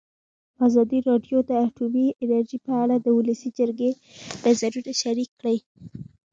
[0.67, 3.91] ازادي راډیو د اټومي انرژي په اړه د ولسي جرګې
[4.45, 5.57] نظرونه شریک کړي.